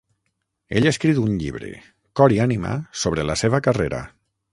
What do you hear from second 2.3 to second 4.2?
i ànima", sobre la seva carrera.